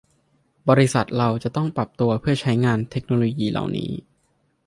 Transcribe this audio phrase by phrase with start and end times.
[0.69, 3.91] บริษัทเราจะต้องปรับตัวเพื่อใช้งานเทคโนโลยีเหล่านี้